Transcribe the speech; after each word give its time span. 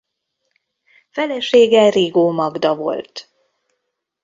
Felesége 1.09 1.89
Rigó 1.89 2.31
Magda 2.31 2.75
volt. 2.75 3.29